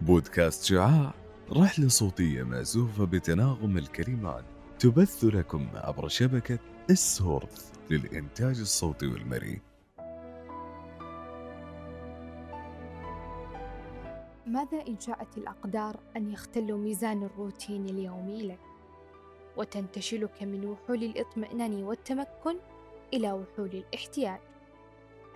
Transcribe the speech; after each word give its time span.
بودكاست 0.00 0.64
شعاع 0.64 1.14
رحلة 1.52 1.88
صوتية 1.88 2.42
مأزوفة 2.42 3.04
بتناغم 3.04 3.78
الكلمات 3.78 4.44
تبث 4.78 5.24
لكم 5.24 5.68
عبر 5.74 6.08
شبكة 6.08 6.58
السورث 6.90 7.72
للإنتاج 7.90 8.60
الصوتي 8.60 9.06
والمرئي. 9.06 9.60
ماذا 14.46 14.86
إن 14.88 15.00
شاءت 15.00 15.38
الأقدار 15.38 15.96
أن 16.16 16.32
يختلوا 16.32 16.78
ميزان 16.78 17.22
الروتين 17.22 17.86
اليومي 17.86 18.42
لك؟ 18.42 18.58
وتنتشلك 19.56 20.42
من 20.42 20.64
وحول 20.64 21.04
الإطمئنان 21.04 21.82
والتمكن؟ 21.82 22.56
إلى 23.14 23.32
وحول 23.32 23.70
الاحتياج 23.74 24.40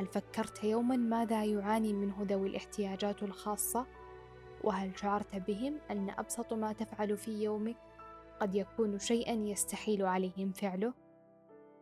هل 0.01 0.07
فكرت 0.07 0.65
يوما 0.65 0.97
ماذا 0.97 1.45
يعاني 1.45 1.93
منه 1.93 2.17
ذوي 2.23 2.49
الاحتياجات 2.49 3.23
الخاصة؟ 3.23 3.87
وهل 4.65 4.99
شعرت 4.99 5.37
بهم 5.37 5.79
أن 5.91 6.11
أبسط 6.11 6.53
ما 6.53 6.73
تفعل 6.73 7.17
في 7.17 7.43
يومك 7.43 7.77
قد 8.41 8.55
يكون 8.55 8.99
شيئا 8.99 9.33
يستحيل 9.33 10.07
عليهم 10.07 10.53
فعله؟ 10.53 10.95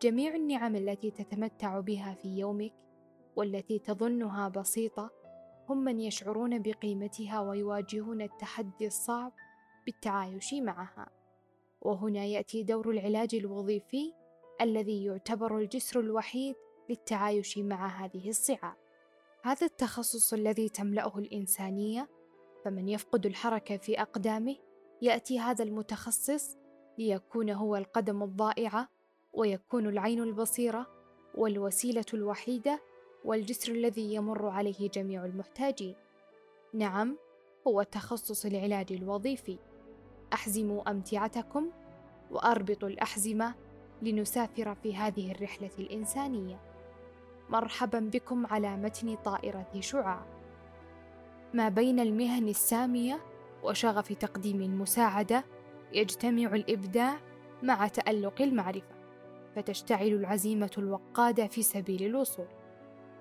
جميع 0.02 0.34
النعم 0.34 0.76
التي 0.76 1.10
تتمتع 1.10 1.80
بها 1.80 2.14
في 2.14 2.38
يومك 2.38 2.72
والتي 3.36 3.78
تظنها 3.78 4.48
بسيطة 4.48 5.10
هم 5.68 5.84
من 5.84 6.00
يشعرون 6.00 6.62
بقيمتها 6.62 7.40
ويواجهون 7.40 8.22
التحدي 8.22 8.86
الصعب 8.86 9.32
بالتعايش 9.86 10.54
معها 10.54 11.08
وهنا 11.80 12.24
يأتي 12.24 12.62
دور 12.62 12.90
العلاج 12.90 13.34
الوظيفي 13.34 14.14
الذي 14.60 15.04
يعتبر 15.04 15.58
الجسر 15.58 16.00
الوحيد 16.00 16.54
للتعايش 16.88 17.58
مع 17.58 17.86
هذه 17.86 18.28
الصعاب. 18.28 18.76
هذا 19.42 19.66
التخصص 19.66 20.32
الذي 20.32 20.68
تملأه 20.68 21.18
الإنسانية 21.18 22.08
فمن 22.64 22.88
يفقد 22.88 23.26
الحركة 23.26 23.76
في 23.76 24.00
أقدامه 24.00 24.56
يأتي 25.02 25.40
هذا 25.40 25.64
المتخصص 25.64 26.56
ليكون 26.98 27.50
هو 27.50 27.76
القدم 27.76 28.22
الضائعة 28.22 28.88
ويكون 29.32 29.86
العين 29.86 30.22
البصيرة 30.22 30.86
والوسيلة 31.34 32.04
الوحيدة 32.14 32.80
والجسر 33.24 33.72
الذي 33.72 34.14
يمر 34.14 34.48
عليه 34.48 34.90
جميع 34.90 35.24
المحتاجين. 35.24 35.94
نعم 36.74 37.16
هو 37.66 37.82
تخصص 37.82 38.46
العلاج 38.46 38.92
الوظيفي. 38.92 39.58
أحزموا 40.32 40.90
أمتعتكم 40.90 41.70
وأربطوا 42.30 42.88
الأحزمة 42.88 43.54
لنسافر 44.02 44.74
في 44.74 44.96
هذه 44.96 45.32
الرحلة 45.32 45.70
الإنسانية. 45.78 46.60
مرحبا 47.50 47.98
بكم 47.98 48.46
على 48.46 48.76
متن 48.76 49.16
طائرة 49.16 49.66
شعاع. 49.80 50.26
ما 51.54 51.68
بين 51.68 52.00
المهن 52.00 52.48
السامية 52.48 53.20
وشغف 53.62 54.12
تقديم 54.12 54.62
المساعدة 54.62 55.44
يجتمع 55.92 56.54
الإبداع 56.54 57.18
مع 57.62 57.88
تألق 57.88 58.42
المعرفة 58.42 58.98
فتشتعل 59.56 60.06
العزيمة 60.06 60.70
الوقادة 60.78 61.46
في 61.46 61.62
سبيل 61.62 62.02
الوصول. 62.02 62.46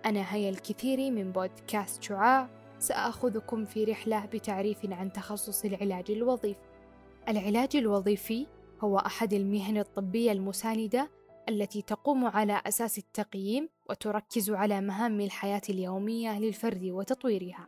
أنا 0.06 0.34
هيا 0.34 0.50
الكثير 0.50 1.12
من 1.12 1.32
بودكاست 1.32 2.04
شعاع 2.04 2.50
سأخذكم 2.80 3.66
في 3.66 3.84
رحلة 3.84 4.26
بتعريف 4.26 4.78
عن 4.92 5.12
تخصص 5.12 5.66
العلاج 5.66 6.12
الوظيفي. 6.12 6.60
العلاج 7.28 7.76
الوظيفي 7.76 8.48
هو 8.82 8.98
أحد 8.98 9.34
المهن 9.34 9.78
الطبية 9.78 10.32
المساندة 10.32 11.12
التي 11.50 11.82
تقوم 11.82 12.26
على 12.26 12.62
أساس 12.68 12.98
التقييم 12.98 13.70
وتركز 13.90 14.52
على 14.52 14.82
مهام 14.82 15.22
الحياة 15.22 15.62
اليومية 15.70 16.40
للفرد 16.40 16.84
وتطويرها. 16.84 17.68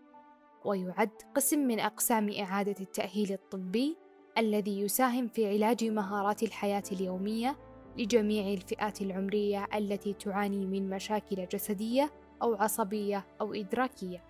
ويعد 0.65 1.09
قسم 1.35 1.59
من 1.59 1.79
أقسام 1.79 2.29
إعادة 2.39 2.75
التأهيل 2.81 3.31
الطبي 3.31 3.97
الذي 4.37 4.81
يساهم 4.81 5.27
في 5.27 5.47
علاج 5.47 5.83
مهارات 5.85 6.43
الحياة 6.43 6.83
اليومية 6.91 7.57
لجميع 7.97 8.53
الفئات 8.53 9.01
العمرية 9.01 9.67
التي 9.75 10.13
تعاني 10.13 10.65
من 10.65 10.89
مشاكل 10.89 11.47
جسدية 11.47 12.11
أو 12.41 12.55
عصبية 12.55 13.25
أو 13.41 13.53
إدراكية. 13.53 14.23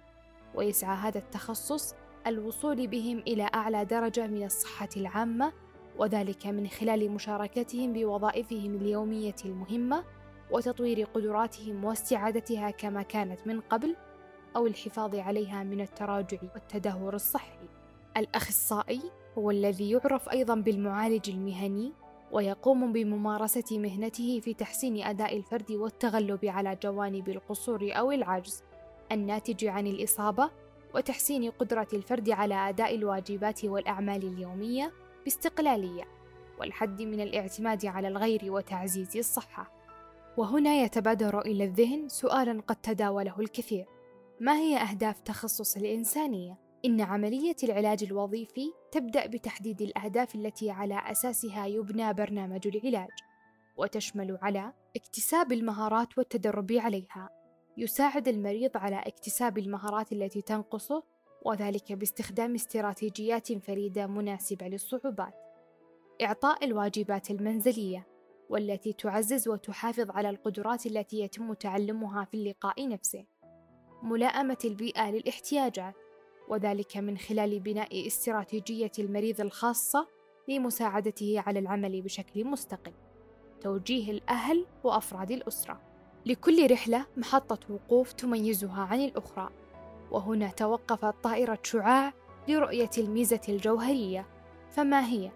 ويسعى 0.55 0.97
هذا 0.97 1.17
التخصص 1.17 1.95
الوصول 2.27 2.87
بهم 2.87 3.19
إلى 3.19 3.49
أعلى 3.55 3.85
درجة 3.85 4.27
من 4.27 4.43
الصحة 4.43 4.89
العامة 4.97 5.53
وذلك 5.99 6.47
من 6.47 6.67
خلال 6.67 7.11
مشاركتهم 7.11 7.93
بوظائفهم 7.93 8.75
اليومية 8.75 9.35
المهمة 9.45 10.03
وتطوير 10.51 11.05
قدراتهم 11.05 11.83
واستعادتها 11.85 12.71
كما 12.71 13.01
كانت 13.01 13.47
من 13.47 13.61
قبل 13.61 13.95
أو 14.55 14.67
الحفاظ 14.67 15.15
عليها 15.15 15.63
من 15.63 15.81
التراجع 15.81 16.37
والتدهور 16.53 17.15
الصحي. 17.15 17.59
الأخصائي 18.17 19.01
هو 19.37 19.51
الذي 19.51 19.91
يعرف 19.91 20.29
أيضا 20.29 20.55
بالمعالج 20.55 21.29
المهني 21.29 21.91
ويقوم 22.31 22.93
بممارسة 22.93 23.79
مهنته 23.79 24.39
في 24.39 24.53
تحسين 24.53 25.03
أداء 25.03 25.37
الفرد 25.37 25.71
والتغلب 25.71 26.45
على 26.45 26.77
جوانب 26.83 27.29
القصور 27.29 27.89
أو 27.91 28.11
العجز 28.11 28.63
الناتج 29.11 29.65
عن 29.65 29.87
الإصابة 29.87 30.49
وتحسين 30.95 31.51
قدرة 31.51 31.87
الفرد 31.93 32.29
على 32.29 32.55
أداء 32.55 32.95
الواجبات 32.95 33.65
والأعمال 33.65 34.23
اليومية 34.23 34.91
باستقلالية 35.29 36.03
والحد 36.59 37.01
من 37.01 37.21
الاعتماد 37.21 37.85
على 37.85 38.07
الغير 38.07 38.39
وتعزيز 38.43 39.17
الصحة. 39.17 39.71
وهنا 40.37 40.75
يتبادر 40.75 41.41
إلى 41.41 41.63
الذهن 41.63 42.07
سؤال 42.07 42.65
قد 42.65 42.75
تداوله 42.75 43.39
الكثير: 43.39 43.85
ما 44.39 44.57
هي 44.57 44.77
أهداف 44.77 45.19
تخصص 45.19 45.77
الإنسانية؟ 45.77 46.57
إن 46.85 47.01
عملية 47.01 47.55
العلاج 47.63 48.03
الوظيفي 48.03 48.73
تبدأ 48.91 49.25
بتحديد 49.27 49.81
الأهداف 49.81 50.35
التي 50.35 50.71
على 50.71 50.99
أساسها 51.11 51.65
يبنى 51.65 52.13
برنامج 52.13 52.67
العلاج، 52.67 53.09
وتشمل 53.77 54.37
على 54.41 54.73
اكتساب 54.95 55.51
المهارات 55.51 56.17
والتدرب 56.17 56.71
عليها، 56.71 57.29
يساعد 57.77 58.27
المريض 58.27 58.77
على 58.77 58.99
اكتساب 58.99 59.57
المهارات 59.57 60.11
التي 60.11 60.41
تنقصه 60.41 61.03
وذلك 61.45 61.93
باستخدام 61.93 62.55
استراتيجيات 62.55 63.53
فريدة 63.53 64.07
مناسبة 64.07 64.67
للصعوبات. 64.67 65.33
إعطاء 66.21 66.65
الواجبات 66.65 67.31
المنزلية 67.31 68.07
والتي 68.49 68.93
تعزز 68.93 69.47
وتحافظ 69.47 70.11
على 70.11 70.29
القدرات 70.29 70.85
التي 70.85 71.19
يتم 71.19 71.53
تعلمها 71.53 72.25
في 72.25 72.37
اللقاء 72.37 72.87
نفسه. 72.87 73.25
ملائمة 74.03 74.57
البيئة 74.65 75.11
للاحتياجات 75.11 75.95
وذلك 76.49 76.97
من 76.97 77.17
خلال 77.17 77.59
بناء 77.59 78.07
استراتيجية 78.07 78.91
المريض 78.99 79.41
الخاصة 79.41 80.07
لمساعدته 80.47 81.43
على 81.47 81.59
العمل 81.59 82.01
بشكل 82.01 82.45
مستقل. 82.45 82.93
توجيه 83.61 84.11
الأهل 84.11 84.65
وأفراد 84.83 85.31
الأسرة. 85.31 85.81
لكل 86.25 86.71
رحلة 86.71 87.05
محطة 87.17 87.73
وقوف 87.73 88.13
تميزها 88.13 88.81
عن 88.81 88.99
الأخرى 88.99 89.49
وهنا 90.11 90.47
توقفت 90.49 91.23
طائرة 91.23 91.59
شعاع 91.63 92.13
لرؤية 92.47 92.89
الميزة 92.97 93.41
الجوهرية. 93.49 94.25
فما 94.69 95.05
هي؟ 95.05 95.31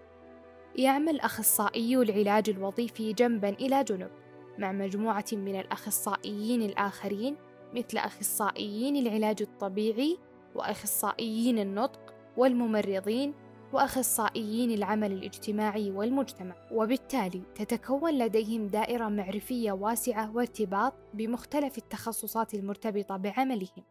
يعمل 0.76 1.20
أخصائي 1.20 1.96
العلاج 1.96 2.50
الوظيفي 2.50 3.12
جنبا 3.12 3.48
إلى 3.48 3.84
جنب 3.84 4.10
مع 4.58 4.72
مجموعة 4.72 5.24
من 5.32 5.60
الأخصائيين 5.60 6.62
الآخرين 6.62 7.36
مثل 7.74 7.98
أخصائيين 7.98 8.96
العلاج 8.96 9.42
الطبيعي 9.42 10.18
وأخصائيين 10.54 11.58
النطق 11.58 12.14
والممرضين 12.36 13.34
وأخصائيين 13.72 14.70
العمل 14.70 15.12
الاجتماعي 15.12 15.90
والمجتمع. 15.90 16.54
وبالتالي 16.72 17.42
تتكون 17.54 18.18
لديهم 18.18 18.66
دائرة 18.66 19.08
معرفية 19.08 19.72
واسعة 19.72 20.36
وارتباط 20.36 20.94
بمختلف 21.14 21.78
التخصصات 21.78 22.54
المرتبطة 22.54 23.16
بعملهم. 23.16 23.84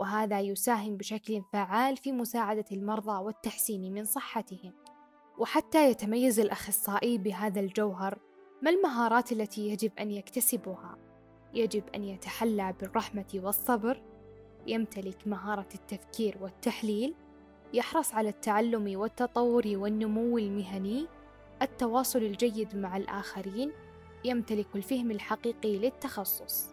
وهذا 0.00 0.40
يساهم 0.40 0.96
بشكل 0.96 1.42
فعال 1.52 1.96
في 1.96 2.12
مساعدة 2.12 2.64
المرضى 2.72 3.24
والتحسين 3.24 3.94
من 3.94 4.04
صحتهم. 4.04 4.72
وحتى 5.38 5.90
يتميز 5.90 6.40
الأخصائي 6.40 7.18
بهذا 7.18 7.60
الجوهر 7.60 8.18
ما 8.62 8.70
المهارات 8.70 9.32
التي 9.32 9.68
يجب 9.68 9.92
أن 9.98 10.10
يكتسبها؟ 10.10 10.96
يجب 11.54 11.82
أن 11.94 12.04
يتحلى 12.04 12.74
بالرحمة 12.80 13.26
والصبر. 13.34 14.02
يمتلك 14.66 15.26
مهارة 15.26 15.68
التفكير 15.74 16.38
والتحليل. 16.40 17.14
يحرص 17.72 18.14
على 18.14 18.28
التعلم 18.28 18.98
والتطور 19.00 19.62
والنمو 19.66 20.38
المهني. 20.38 21.06
التواصل 21.62 22.18
الجيد 22.18 22.76
مع 22.76 22.96
الآخرين. 22.96 23.72
يمتلك 24.24 24.66
الفهم 24.74 25.10
الحقيقي 25.10 25.78
للتخصص. 25.78 26.69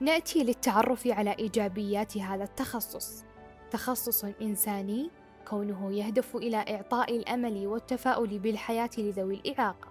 نأتي 0.00 0.44
للتعرف 0.44 1.06
على 1.06 1.36
إيجابيات 1.38 2.18
هذا 2.18 2.44
التخصص. 2.44 3.24
تخصص 3.70 4.24
إنساني 4.24 5.10
كونه 5.48 5.92
يهدف 5.92 6.36
إلى 6.36 6.56
إعطاء 6.56 7.16
الأمل 7.16 7.66
والتفاؤل 7.66 8.38
بالحياة 8.38 8.90
لذوي 8.98 9.34
الإعاقة 9.34 9.88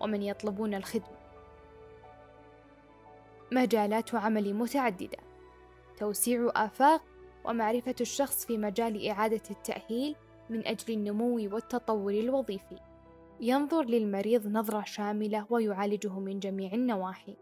ومن 0.00 0.22
يطلبون 0.22 0.74
الخدمة. 0.74 1.18
مجالات 3.52 4.14
عمل 4.14 4.54
متعددة. 4.54 5.18
توسيع 5.98 6.50
آفاق 6.56 7.02
ومعرفة 7.44 7.94
الشخص 8.00 8.46
في 8.46 8.58
مجال 8.58 9.08
إعادة 9.08 9.42
التأهيل 9.50 10.16
من 10.50 10.66
أجل 10.66 10.94
النمو 10.94 11.34
والتطور 11.34 12.12
الوظيفي. 12.12 12.78
ينظر 13.40 13.82
للمريض 13.82 14.46
نظرة 14.46 14.84
شاملة 14.84 15.46
ويعالجه 15.50 16.18
من 16.18 16.40
جميع 16.40 16.72
النواحي. 16.72 17.36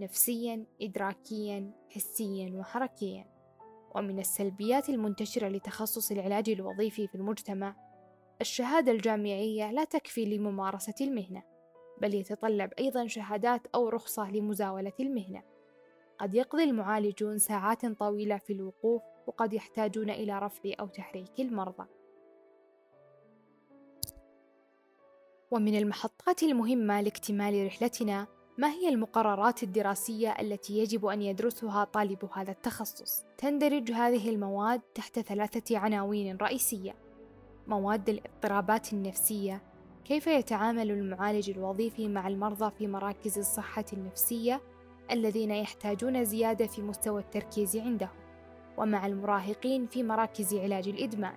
نفسيا 0.00 0.66
إدراكيا 0.82 1.70
حسيا 1.90 2.58
وحركيا. 2.58 3.26
ومن 3.94 4.18
السلبيات 4.18 4.88
المنتشرة 4.88 5.48
لتخصص 5.48 6.10
العلاج 6.12 6.50
الوظيفي 6.50 7.06
في 7.06 7.14
المجتمع 7.14 7.76
الشهادة 8.40 8.92
الجامعية 8.92 9.72
لا 9.72 9.84
تكفي 9.84 10.24
لممارسة 10.24 10.94
المهنة 11.00 11.42
بل 12.00 12.14
يتطلب 12.14 12.72
أيضا 12.78 13.06
شهادات 13.06 13.66
أو 13.74 13.88
رخصة 13.88 14.30
لمزاولة 14.30 14.92
المهنة. 15.00 15.42
قد 16.18 16.34
يقضي 16.34 16.64
المعالجون 16.64 17.38
ساعات 17.38 17.86
طويلة 17.86 18.38
في 18.38 18.52
الوقوف 18.52 19.02
وقد 19.26 19.52
يحتاجون 19.52 20.10
إلى 20.10 20.38
رفع 20.38 20.70
أو 20.80 20.86
تحريك 20.86 21.40
المرضى. 21.40 21.86
ومن 25.50 25.78
المحطات 25.78 26.42
المهمة 26.42 27.00
لاكتمال 27.00 27.66
رحلتنا 27.66 28.26
ما 28.60 28.70
هي 28.70 28.88
المقررات 28.88 29.62
الدراسية 29.62 30.30
التي 30.40 30.78
يجب 30.78 31.06
أن 31.06 31.22
يدرسها 31.22 31.84
طالب 31.84 32.28
هذا 32.32 32.50
التخصص؟ 32.50 33.24
تندرج 33.38 33.92
هذه 33.92 34.30
المواد 34.30 34.80
تحت 34.94 35.18
ثلاثة 35.20 35.78
عناوين 35.78 36.36
رئيسية: 36.36 36.94
مواد 37.68 38.08
الاضطرابات 38.08 38.92
النفسية، 38.92 39.62
كيف 40.04 40.26
يتعامل 40.26 40.90
المعالج 40.90 41.50
الوظيفي 41.50 42.08
مع 42.08 42.28
المرضى 42.28 42.70
في 42.78 42.86
مراكز 42.86 43.38
الصحة 43.38 43.84
النفسية 43.92 44.60
الذين 45.10 45.50
يحتاجون 45.50 46.24
زيادة 46.24 46.66
في 46.66 46.82
مستوى 46.82 47.20
التركيز 47.20 47.76
عندهم، 47.76 48.16
ومع 48.78 49.06
المراهقين 49.06 49.86
في 49.86 50.02
مراكز 50.02 50.54
علاج 50.54 50.88
الإدمان. 50.88 51.34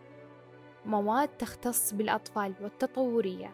مواد 0.85 1.27
تختص 1.27 1.93
بالأطفال 1.93 2.53
والتطورية، 2.61 3.53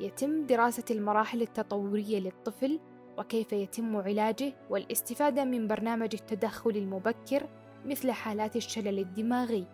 يتم 0.00 0.46
دراسة 0.46 0.84
المراحل 0.90 1.42
التطورية 1.42 2.18
للطفل 2.18 2.80
وكيف 3.18 3.52
يتم 3.52 3.96
علاجه 3.96 4.52
والاستفادة 4.70 5.44
من 5.44 5.66
برنامج 5.68 6.08
التدخل 6.14 6.70
المبكر 6.70 7.48
مثل 7.84 8.10
حالات 8.10 8.56
الشلل 8.56 8.98
الدماغي. 8.98 9.66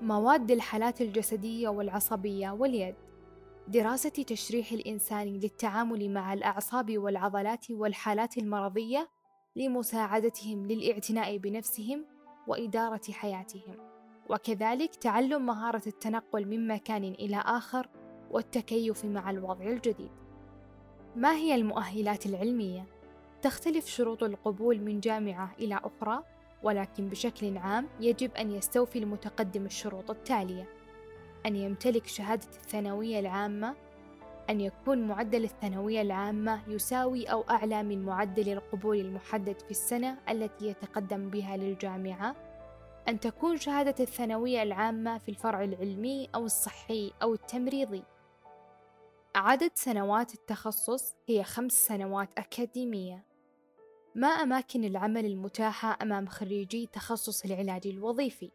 مواد 0.00 0.50
الحالات 0.50 1.00
الجسدية 1.00 1.68
والعصبية 1.68 2.50
واليد. 2.50 2.94
دراسة 3.68 4.08
تشريح 4.08 4.72
الإنسان 4.72 5.26
للتعامل 5.26 6.10
مع 6.10 6.32
الأعصاب 6.32 6.98
والعضلات 6.98 7.70
والحالات 7.70 8.38
المرضية 8.38 9.08
لمساعدتهم 9.56 10.66
للاعتناء 10.66 11.36
بنفسهم 11.36 12.04
وإدارة 12.46 13.12
حياتهم. 13.12 13.76
وكذلك 14.30 14.94
تعلم 14.94 15.46
مهارة 15.46 15.82
التنقل 15.86 16.46
من 16.46 16.66
مكان 16.66 17.04
إلى 17.04 17.36
آخر 17.36 17.88
والتكيف 18.30 19.04
مع 19.04 19.30
الوضع 19.30 19.64
الجديد. 19.64 20.21
ما 21.16 21.34
هي 21.34 21.54
المؤهلات 21.54 22.26
العلمية؟ 22.26 22.86
تختلف 23.42 23.86
شروط 23.86 24.22
القبول 24.22 24.80
من 24.80 25.00
جامعة 25.00 25.52
إلى 25.60 25.80
أخرى 25.84 26.22
ولكن 26.62 27.08
بشكل 27.08 27.58
عام 27.58 27.88
يجب 28.00 28.34
أن 28.34 28.50
يستوفي 28.50 28.98
المتقدم 28.98 29.66
الشروط 29.66 30.10
التالية. 30.10 30.68
أن 31.46 31.56
يمتلك 31.56 32.06
شهادة 32.06 32.46
الثانوية 32.46 33.20
العامة 33.20 33.74
أن 34.50 34.60
يكون 34.60 35.08
معدل 35.08 35.44
الثانوية 35.44 36.02
العامة 36.02 36.60
يساوي 36.68 37.24
أو 37.24 37.44
أعلى 37.50 37.82
من 37.82 38.04
معدل 38.04 38.52
القبول 38.52 39.00
المحدد 39.00 39.60
في 39.60 39.70
السنة 39.70 40.18
التي 40.28 40.66
يتقدم 40.66 41.30
بها 41.30 41.56
للجامعة. 41.56 42.36
أن 43.08 43.20
تكون 43.20 43.56
شهادة 43.56 43.94
الثانوية 44.00 44.62
العامة 44.62 45.18
في 45.18 45.28
الفرع 45.28 45.64
العلمي 45.64 46.28
أو 46.34 46.44
الصحي 46.44 47.12
أو 47.22 47.34
التمريضي. 47.34 48.02
عدد 49.34 49.70
سنوات 49.74 50.34
التخصص 50.34 51.14
هي 51.26 51.44
خمس 51.44 51.86
سنوات 51.86 52.28
أكاديمية 52.38 53.24
ما 54.14 54.28
أماكن 54.28 54.84
العمل 54.84 55.26
المتاحة 55.26 55.98
أمام 56.02 56.26
خريجي 56.26 56.86
تخصص 56.92 57.44
العلاج 57.44 57.86
الوظيفي؟ 57.86 58.50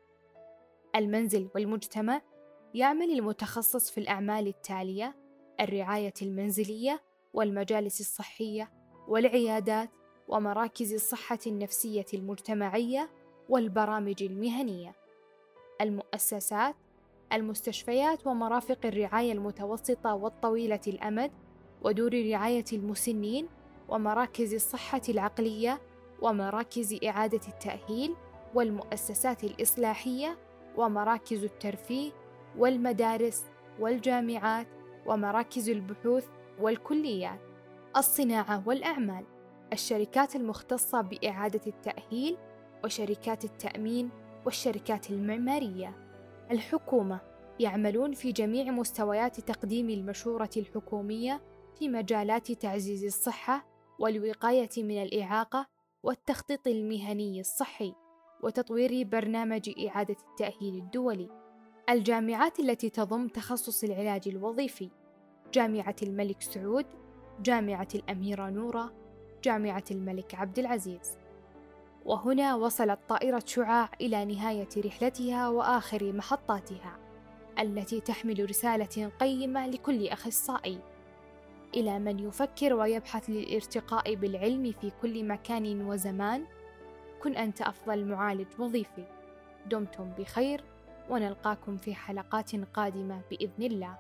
المنزل 0.96 1.50
والمجتمع 1.56 2.22
يعمل 2.74 3.12
المتخصص 3.12 3.92
في 3.92 3.98
الأعمال 4.00 4.48
التالية: 4.48 5.16
الرعاية 5.60 6.14
المنزلية، 6.22 7.02
والمجالس 7.34 8.00
الصحية، 8.02 8.72
والعيادات، 9.08 9.90
ومراكز 10.28 10.94
الصحة 10.94 11.40
النفسية 11.48 12.06
المجتمعية، 12.14 13.10
والبرامج 13.50 14.24
المهنية. 14.24 14.96
المؤسسات 15.82 16.76
المستشفيات 17.34 18.28
ومرافق 18.28 18.86
الرعاية 18.86 19.32
المتوسطة 19.32 20.14
والطويلة 20.14 20.80
الأمد 20.88 21.32
ودور 21.82 22.14
رعاية 22.14 22.66
المسنين 22.74 23.48
ومراكز 23.90 24.54
الصحة 24.54 25.02
العقلية 25.10 25.82
ومراكز 26.22 27.00
إعادة 27.06 27.42
التأهيل 27.48 28.16
والمؤسسات 28.56 29.44
الإصلاحية 29.44 30.38
ومراكز 30.78 31.44
الترفيه 31.44 32.12
والمدارس 32.58 33.46
والجامعات 33.80 34.68
ومراكز 35.06 35.70
البحوث 35.70 36.26
والكليات. 36.60 37.40
الصناعة 37.98 38.64
والأعمال. 38.68 39.26
الشركات 39.74 40.36
المختصة 40.36 41.02
بإعادة 41.02 41.62
التأهيل 41.68 42.38
وشركات 42.84 43.46
التأمين 43.46 44.10
والشركات 44.46 45.10
المعمارية. 45.10 46.07
الحكومة 46.52 47.22
يعملون 47.60 48.14
في 48.14 48.32
جميع 48.32 48.72
مستويات 48.72 49.40
تقديم 49.40 49.90
المشورة 49.90 50.50
الحكومية 50.58 51.42
في 51.80 51.90
مجالات 51.90 52.52
تعزيز 52.52 53.06
الصحة 53.06 53.66
والوقاية 54.00 54.70
من 54.78 55.04
الإعاقة 55.04 55.68
والتخطيط 56.04 56.68
المهني 56.68 57.40
الصحي 57.40 57.94
وتطوير 58.44 59.04
برنامج 59.04 59.70
إعادة 59.88 60.16
التأهيل 60.32 60.76
الدولي. 60.76 61.30
الجامعات 61.90 62.60
التي 62.60 62.90
تضم 62.90 63.28
تخصص 63.28 63.84
العلاج 63.84 64.28
الوظيفي: 64.28 64.90
جامعة 65.54 65.96
الملك 66.04 66.42
سعود، 66.42 66.86
جامعة 67.42 67.88
الأميرة 67.96 68.50
نورة، 68.50 68.94
جامعة 69.44 69.84
الملك 69.92 70.36
عبد 70.36 70.60
العزيز. 70.60 71.18
وهنا 72.08 72.56
وصلت 72.56 73.00
طائرة 73.10 73.44
شعاع 73.46 73.90
إلى 74.02 74.26
نهاية 74.26 74.70
رحلتها 74.86 75.50
وآخر 75.50 76.14
محطاتها 76.14 77.00
التي 77.60 78.00
تحمل 78.00 78.50
رسالة 78.50 79.12
قيمة 79.20 79.68
لكل 79.68 80.08
أخصائي. 80.08 80.80
إلى 81.76 82.00
من 82.00 82.20
يفكر 82.20 82.74
ويبحث 82.74 83.30
للارتقاء 83.30 84.16
بالعلم 84.16 84.72
في 84.72 84.92
كل 85.02 85.24
مكان 85.24 85.82
وزمان 85.82 86.46
كن 87.24 87.36
أنت 87.36 87.62
أفضل 87.62 88.06
معالج 88.06 88.48
وظيفي. 88.60 89.06
دمتم 89.66 90.10
بخير 90.18 90.64
ونلقاكم 91.10 91.78
في 91.78 91.96
حلقات 91.96 92.56
قادمة 92.56 93.22
بإذن 93.32 93.64
الله. 93.64 93.98